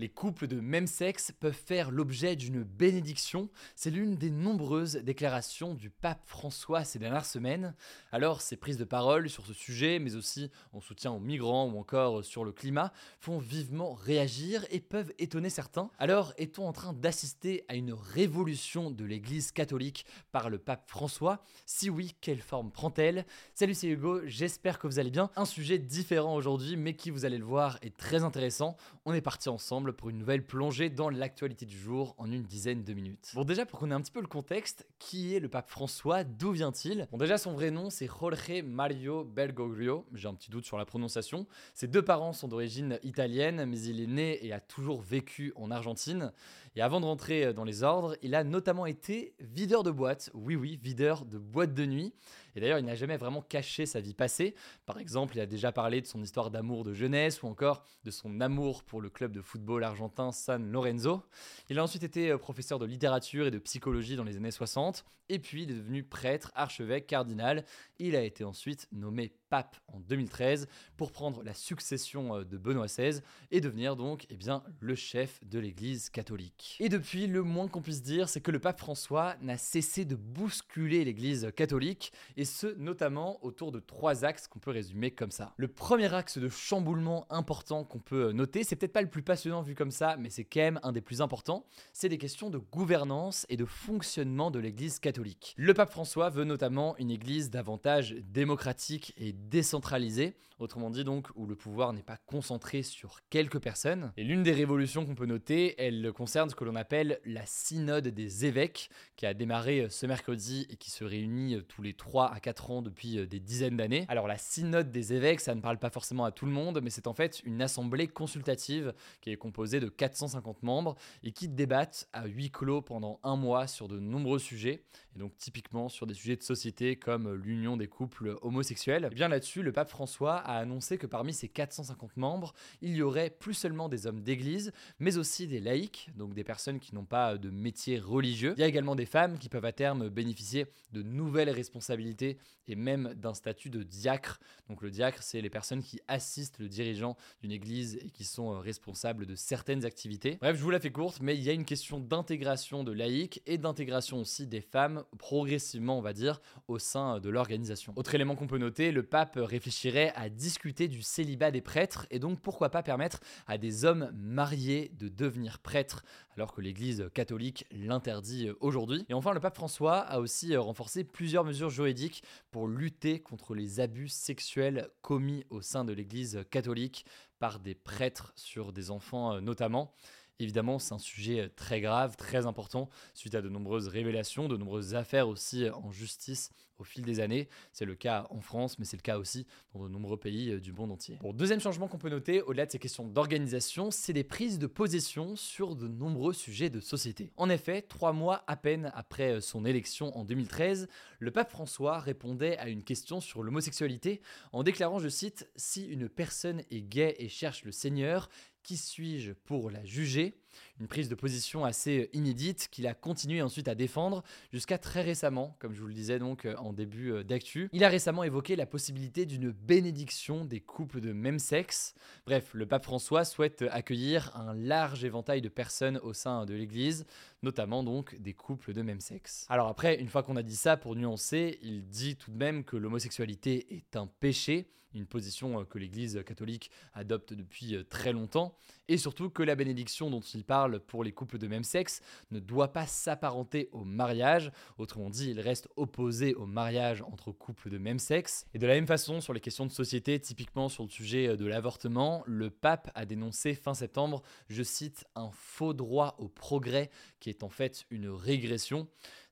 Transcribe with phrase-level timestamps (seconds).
[0.00, 3.50] Les couples de même sexe peuvent faire l'objet d'une bénédiction.
[3.74, 7.74] C'est l'une des nombreuses déclarations du pape François ces dernières semaines.
[8.12, 11.80] Alors, ces prises de parole sur ce sujet, mais aussi en soutien aux migrants ou
[11.80, 15.90] encore sur le climat, font vivement réagir et peuvent étonner certains.
[15.98, 21.42] Alors, est-on en train d'assister à une révolution de l'Église catholique par le pape François?
[21.66, 23.26] Si oui, quelle forme prend-elle?
[23.52, 25.28] Salut, c'est Hugo, j'espère que vous allez bien.
[25.34, 28.76] Un sujet différent aujourd'hui, mais qui, vous allez le voir, est très intéressant.
[29.04, 32.84] On est parti ensemble pour une nouvelle plongée dans l'actualité du jour en une dizaine
[32.84, 33.32] de minutes.
[33.34, 36.24] Bon déjà pour qu'on ait un petit peu le contexte, qui est le pape François?
[36.24, 37.08] D'où vient-il?
[37.10, 40.84] Bon déjà son vrai nom c'est Jorge Mario Bergoglio, j'ai un petit doute sur la
[40.84, 41.46] prononciation.
[41.74, 45.70] Ses deux parents sont d'origine italienne mais il est né et a toujours vécu en
[45.70, 46.32] Argentine.
[46.76, 50.54] Et avant de rentrer dans les ordres, il a notamment été videur de boîte, oui
[50.54, 52.12] oui, videur de boîte de nuit.
[52.58, 54.56] Et d'ailleurs, il n'a jamais vraiment caché sa vie passée.
[54.84, 58.10] Par exemple, il a déjà parlé de son histoire d'amour de jeunesse ou encore de
[58.10, 61.22] son amour pour le club de football argentin San Lorenzo.
[61.70, 65.04] Il a ensuite été euh, professeur de littérature et de psychologie dans les années 60,
[65.28, 67.64] et puis devenu prêtre, archevêque, cardinal.
[68.00, 72.86] Il a été ensuite nommé pape en 2013 pour prendre la succession euh, de Benoît
[72.86, 76.76] XVI et devenir donc eh bien, le chef de l'Église catholique.
[76.80, 80.16] Et depuis, le moins qu'on puisse dire, c'est que le pape François n'a cessé de
[80.16, 85.54] bousculer l'Église catholique, et ce notamment autour de trois axes qu'on peut résumer comme ça.
[85.56, 89.62] Le premier axe de chamboulement important qu'on peut noter, c'est peut-être pas le plus passionnant
[89.62, 92.58] vu comme ça, mais c'est quand même un des plus importants, c'est des questions de
[92.58, 95.54] gouvernance et de fonctionnement de l'Église catholique.
[95.56, 101.46] Le pape François veut notamment une Église davantage démocratique et décentralisée, autrement dit donc où
[101.46, 104.12] le pouvoir n'est pas concentré sur quelques personnes.
[104.16, 108.08] Et l'une des révolutions qu'on peut noter, elle concerne ce que l'on appelle la synode
[108.08, 112.40] des évêques, qui a démarré ce mercredi et qui se réunit tous les 3 à
[112.40, 114.04] 4 ans depuis des dizaines d'années.
[114.08, 116.90] Alors la synode des évêques, ça ne parle pas forcément à tout le monde, mais
[116.90, 122.08] c'est en fait une assemblée consultative qui est composée de 450 membres et qui débattent
[122.12, 124.82] à huis clos pendant un mois sur de nombreux sujets,
[125.18, 129.08] et donc typiquement sur des sujets de société comme l'union des couples homosexuels.
[129.10, 133.02] Et bien là-dessus, le pape François a annoncé que parmi ces 450 membres, il y
[133.02, 137.04] aurait plus seulement des hommes d'église, mais aussi des laïcs, donc des personnes qui n'ont
[137.04, 138.54] pas de métier religieux.
[138.56, 142.76] Il y a également des femmes qui peuvent à terme bénéficier de nouvelles responsabilités et
[142.76, 144.38] même d'un statut de diacre.
[144.68, 148.52] Donc le diacre, c'est les personnes qui assistent le dirigeant d'une église et qui sont
[148.52, 150.36] euh, responsables de certaines activités.
[150.40, 153.42] Bref, je vous la fais courte, mais il y a une question d'intégration de laïcs
[153.46, 157.92] et d'intégration aussi des femmes progressivement, on va dire, au sein de l'organisation.
[157.96, 162.18] Autre élément qu'on peut noter, le pape réfléchirait à discuter du célibat des prêtres et
[162.18, 166.04] donc pourquoi pas permettre à des hommes mariés de devenir prêtres
[166.34, 169.04] alors que l'Église catholique l'interdit aujourd'hui.
[169.08, 173.80] Et enfin, le pape François a aussi renforcé plusieurs mesures juridiques pour lutter contre les
[173.80, 177.04] abus sexuels commis au sein de l'Église catholique
[177.38, 179.92] par des prêtres sur des enfants notamment.
[180.40, 184.94] Évidemment, c'est un sujet très grave, très important, suite à de nombreuses révélations, de nombreuses
[184.94, 187.48] affaires aussi en justice au fil des années.
[187.72, 190.72] C'est le cas en France, mais c'est le cas aussi dans de nombreux pays du
[190.72, 191.18] monde entier.
[191.34, 195.36] Deuxième changement qu'on peut noter, au-delà de ces questions d'organisation, c'est des prises de position
[195.36, 197.32] sur de nombreux sujets de société.
[197.36, 200.88] En effet, trois mois à peine après son élection en 2013,
[201.18, 204.20] le pape François répondait à une question sur l'homosexualité
[204.52, 208.28] en déclarant, je cite, Si une personne est gay et cherche le Seigneur,
[208.68, 210.34] qui suis-je pour la juger?
[210.80, 214.22] Une prise de position assez inédite qu'il a continué ensuite à défendre
[214.52, 217.68] jusqu'à très récemment, comme je vous le disais donc en début d'actu.
[217.72, 221.94] Il a récemment évoqué la possibilité d'une bénédiction des couples de même sexe.
[222.26, 227.04] Bref, le pape François souhaite accueillir un large éventail de personnes au sein de l'Église,
[227.42, 229.46] notamment donc des couples de même sexe.
[229.48, 232.64] Alors après, une fois qu'on a dit ça, pour nuancer, il dit tout de même
[232.64, 238.56] que l'homosexualité est un péché, une position que l'Église catholique adopte depuis très longtemps,
[238.88, 242.00] et surtout que la bénédiction dont il parle pour les couples de même sexe
[242.30, 247.70] ne doit pas s'apparenter au mariage, autrement dit, il reste opposé au mariage entre couples
[247.70, 248.46] de même sexe.
[248.54, 251.46] Et de la même façon, sur les questions de société, typiquement sur le sujet de
[251.46, 257.30] l'avortement, le pape a dénoncé fin septembre, je cite, un faux droit au progrès qui
[257.30, 258.88] est en fait une régression.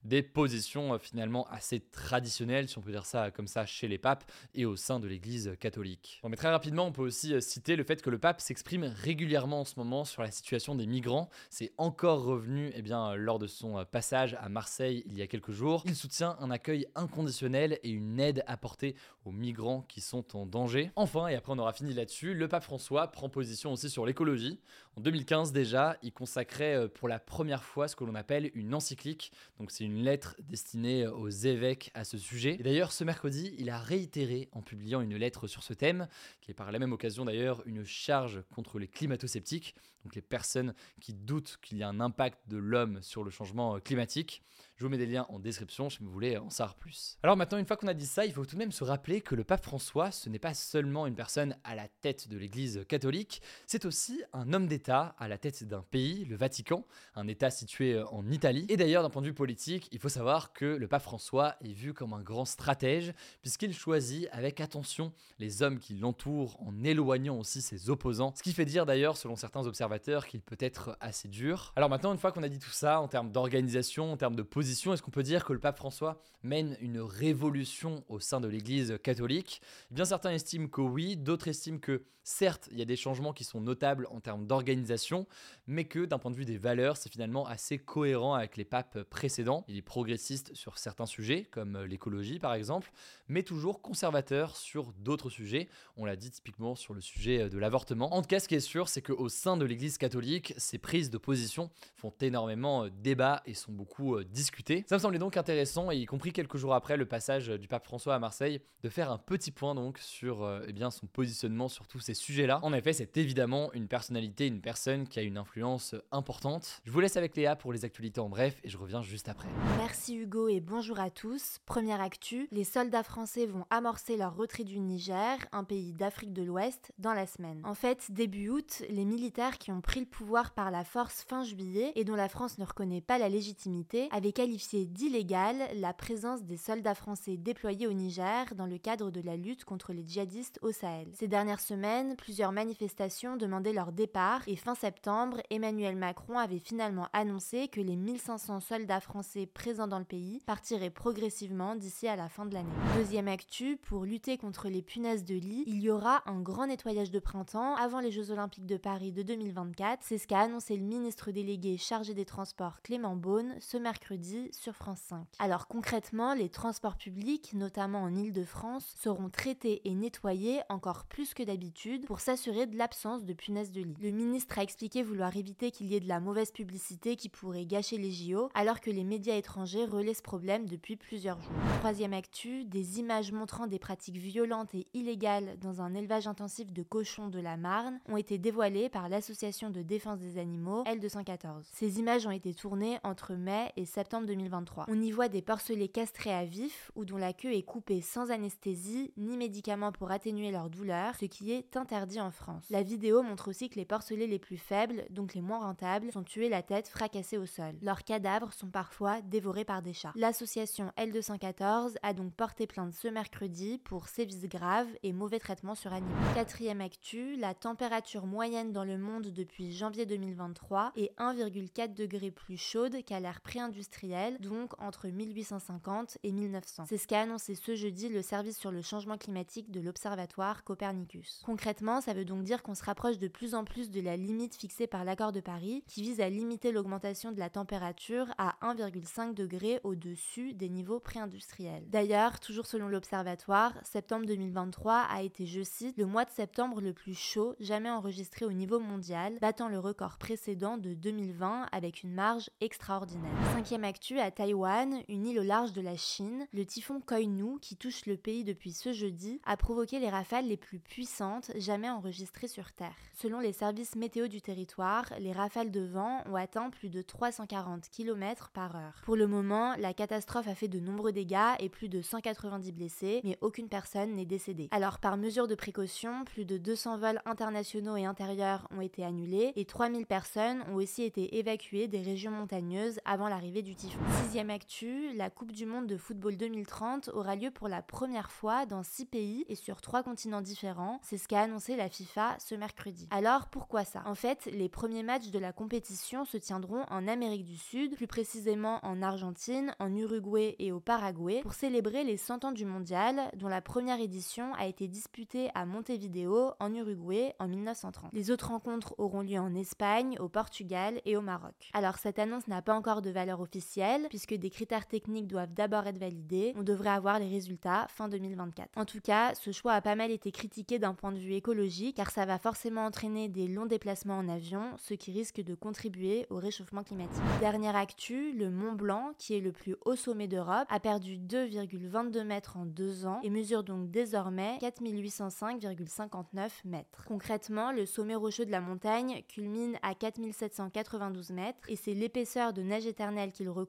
[0.07, 3.99] Des positions euh, finalement assez traditionnelles, si on peut dire ça comme ça, chez les
[3.99, 6.21] papes et au sein de l'Église catholique.
[6.23, 8.85] Bon, mais très rapidement, on peut aussi euh, citer le fait que le pape s'exprime
[8.85, 11.29] régulièrement en ce moment sur la situation des migrants.
[11.51, 15.53] C'est encore revenu eh bien, lors de son passage à Marseille il y a quelques
[15.53, 15.83] jours.
[15.87, 20.91] Il soutient un accueil inconditionnel et une aide apportée aux migrants qui sont en danger.
[20.97, 24.61] Enfin, et après on aura fini là-dessus, le pape François prend position aussi sur l'écologie.
[24.97, 28.75] En 2015 déjà, il consacrait euh, pour la première fois ce que l'on appelle une
[28.75, 29.33] encyclique.
[29.59, 32.57] Donc c'est une lettre destinée aux évêques à ce sujet.
[32.59, 36.09] Et d'ailleurs, ce mercredi, il a réitéré en publiant une lettre sur ce thème,
[36.41, 40.75] qui est par la même occasion d'ailleurs une charge contre les climato-sceptiques, donc les personnes
[41.01, 44.43] qui doutent qu'il y a un impact de l'homme sur le changement climatique.
[44.79, 47.17] Je vous mets des liens en description si vous voulez en savoir plus.
[47.23, 49.23] Alors maintenant, une fois qu'on a dit ça, il faut tout de même se rappeler
[49.23, 52.85] que le pape François, ce n'est pas seulement une personne à la tête de l'Église
[52.87, 56.85] catholique, c'est aussi un homme d'État à la tête d'un pays, le Vatican,
[57.15, 58.67] un État situé en Italie.
[58.69, 61.73] Et d'ailleurs, d'un point de vue politique, il faut savoir que le pape François est
[61.73, 67.39] vu comme un grand stratège, puisqu'il choisit avec attention les hommes qui l'entourent en éloignant
[67.39, 71.29] aussi ses opposants, ce qui fait dire d'ailleurs, selon certains observateurs, qu'il peut être assez
[71.29, 71.73] dur.
[71.77, 74.43] Alors maintenant, une fois qu'on a dit tout ça, en termes d'organisation, en termes de
[74.43, 78.49] position, est-ce qu'on peut dire que le pape François mène une révolution au sein de
[78.49, 79.61] l'Église catholique?
[79.91, 83.33] Eh Bien certains estiment que oui, d'autres estiment que certes, il y a des changements
[83.33, 85.27] qui sont notables en termes d'organisation,
[85.69, 89.05] mais que d'un point de vue des valeurs, c'est finalement assez cohérent avec les papes
[89.05, 89.65] précédents.
[89.69, 92.91] Il est progressiste sur certains sujets, comme l'écologie par exemple,
[93.29, 95.69] mais toujours conservateur sur d'autres sujets.
[95.97, 98.13] On l'a dit typiquement sur le sujet de l'avortement.
[98.13, 101.11] En tout cas, ce qui est sûr, c'est qu'au sein de l'Église catholique, ces prises
[101.11, 104.56] de position font énormément débat et sont beaucoup discutées
[104.87, 108.15] ça me semblait donc intéressant, y compris quelques jours après le passage du pape François
[108.15, 111.87] à Marseille, de faire un petit point donc sur euh, eh bien, son positionnement sur
[111.87, 112.61] tous ces sujets-là.
[112.63, 116.81] En effet, c'est évidemment une personnalité, une personne qui a une influence importante.
[116.85, 119.49] Je vous laisse avec Léa pour les actualités en bref, et je reviens juste après.
[119.79, 121.59] Merci Hugo et bonjour à tous.
[121.67, 126.43] Première actu, les soldats français vont amorcer leur retrait du Niger, un pays d'Afrique de
[126.43, 127.61] l'Ouest, dans la semaine.
[127.65, 131.45] En fait, début août, les militaires qui ont pris le pouvoir par la force fin
[131.45, 136.45] juillet et dont la France ne reconnaît pas la légitimité avaient qualifié d'illégale la présence
[136.45, 140.61] des soldats français déployés au Niger dans le cadre de la lutte contre les djihadistes
[140.63, 141.09] au Sahel.
[141.15, 147.09] Ces dernières semaines, plusieurs manifestations demandaient leur départ et fin septembre, Emmanuel Macron avait finalement
[147.13, 152.29] annoncé que les 1500 soldats français présents dans le pays partiraient progressivement d'ici à la
[152.29, 152.71] fin de l'année.
[152.95, 157.11] Deuxième actu, pour lutter contre les punaises de lit, il y aura un grand nettoyage
[157.11, 160.05] de printemps avant les Jeux Olympiques de Paris de 2024.
[160.05, 164.75] C'est ce qu'a annoncé le ministre délégué chargé des Transports Clément Beaune ce mercredi sur
[164.75, 165.27] France 5.
[165.39, 171.43] Alors concrètement, les transports publics, notamment en Ile-de-France, seront traités et nettoyés encore plus que
[171.43, 173.97] d'habitude pour s'assurer de l'absence de punaises de lit.
[174.01, 177.67] Le ministre a expliqué vouloir éviter qu'il y ait de la mauvaise publicité qui pourrait
[177.67, 181.53] gâcher les JO, alors que les médias étrangers relaient ce problème depuis plusieurs jours.
[181.81, 186.83] Troisième actu, des images montrant des pratiques violentes et illégales dans un élevage intensif de
[186.83, 191.65] cochons de la Marne ont été dévoilées par l'association de défense des animaux L214.
[191.73, 194.85] Ces images ont été tournées entre mai et septembre 2023.
[194.89, 198.31] On y voit des porcelets castrés à vif ou dont la queue est coupée sans
[198.31, 202.67] anesthésie ni médicaments pour atténuer leur douleur, ce qui est interdit en France.
[202.71, 206.25] La vidéo montre aussi que les porcelets les plus faibles, donc les moins rentables, sont
[206.25, 207.75] tués la tête fracassée au sol.
[207.83, 210.13] Leurs cadavres sont parfois dévorés par des chats.
[210.17, 215.93] L'association L214 a donc porté plainte ce mercredi pour sévices graves et mauvais traitements sur
[215.93, 216.15] animaux.
[216.35, 222.57] Quatrième actu, la température moyenne dans le monde depuis janvier 2023 est 1,4 degré plus
[222.57, 226.85] chaude qu'à l'ère pré-industrielle donc entre 1850 et 1900.
[226.89, 231.43] C'est ce qu'a annoncé ce jeudi le service sur le changement climatique de l'Observatoire Copernicus.
[231.45, 234.57] Concrètement, ça veut donc dire qu'on se rapproche de plus en plus de la limite
[234.57, 239.35] fixée par l'accord de Paris, qui vise à limiter l'augmentation de la température à 1,5
[239.35, 241.85] degré au-dessus des niveaux pré-industriels.
[241.89, 246.93] D'ailleurs, toujours selon l'Observatoire, septembre 2023 a été, je cite, le mois de septembre le
[246.93, 252.13] plus chaud jamais enregistré au niveau mondial, battant le record précédent de 2020 avec une
[252.13, 253.31] marge extraordinaire.
[253.53, 257.77] Cinquième actu à Taïwan, une île au large de la Chine, le typhon Koinu, qui
[257.77, 262.47] touche le pays depuis ce jeudi, a provoqué les rafales les plus puissantes jamais enregistrées
[262.47, 262.95] sur Terre.
[263.15, 267.89] Selon les services météo du territoire, les rafales de vent ont atteint plus de 340
[267.89, 269.01] km par heure.
[269.03, 273.23] Pour le moment, la catastrophe a fait de nombreux dégâts et plus de 190 blessés,
[273.25, 274.69] mais aucune personne n'est décédée.
[274.73, 279.55] Alors, par mesure de précaution, plus de 200 vols internationaux et intérieurs ont été annulés
[279.57, 283.86] et 3000 personnes ont aussi été évacuées des régions montagneuses avant l'arrivée du typhon.
[284.23, 288.67] Sixième actu, la Coupe du Monde de football 2030 aura lieu pour la première fois
[288.67, 290.99] dans six pays et sur trois continents différents.
[291.03, 293.09] C'est ce qu'a annoncé la FIFA ce mercredi.
[293.11, 294.03] Alors pourquoi ça?
[294.07, 298.07] En fait, les premiers matchs de la compétition se tiendront en Amérique du Sud, plus
[298.07, 303.31] précisément en Argentine, en Uruguay et au Paraguay, pour célébrer les 100 ans du mondial,
[303.37, 308.11] dont la première édition a été disputée à Montevideo, en Uruguay, en 1930.
[308.13, 311.71] Les autres rencontres auront lieu en Espagne, au Portugal et au Maroc.
[311.73, 313.76] Alors cette annonce n'a pas encore de valeur officielle,
[314.09, 316.55] puisque des critères techniques doivent d'abord être validés.
[316.57, 318.71] On devrait avoir les résultats fin 2024.
[318.77, 321.97] En tout cas, ce choix a pas mal été critiqué d'un point de vue écologique,
[321.97, 326.27] car ça va forcément entraîner des longs déplacements en avion, ce qui risque de contribuer
[326.31, 327.23] au réchauffement climatique.
[327.41, 332.25] Dernière actu, le Mont Blanc, qui est le plus haut sommet d'Europe, a perdu 2,22
[332.25, 337.05] mètres en deux ans et mesure donc désormais 4805,59 mètres.
[337.07, 342.63] Concrètement, le sommet rocheux de la montagne culmine à 4792 mètres et c'est l'épaisseur de
[342.63, 343.66] neige éternelle qu'il recouvre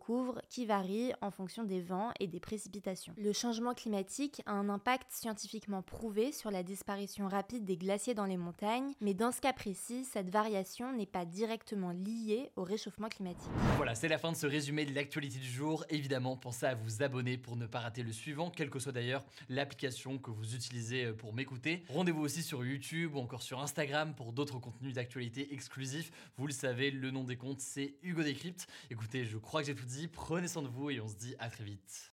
[0.49, 3.13] qui varie en fonction des vents et des précipitations.
[3.17, 8.25] Le changement climatique a un impact scientifiquement prouvé sur la disparition rapide des glaciers dans
[8.25, 13.09] les montagnes, mais dans ce cas précis, cette variation n'est pas directement liée au réchauffement
[13.09, 13.49] climatique.
[13.75, 15.85] Voilà, c'est la fin de ce résumé de l'actualité du jour.
[15.89, 19.23] Évidemment, pensez à vous abonner pour ne pas rater le suivant, quelle que soit d'ailleurs
[19.49, 21.83] l'application que vous utilisez euh, pour m'écouter.
[21.89, 26.11] Rendez-vous aussi sur YouTube ou encore sur Instagram pour d'autres contenus d'actualité exclusifs.
[26.37, 28.67] Vous le savez, le nom des comptes, c'est Hugo Décrypte.
[28.89, 31.49] Écoutez, je crois que j'ai tout Prenez soin de vous et on se dit à
[31.49, 32.13] très vite.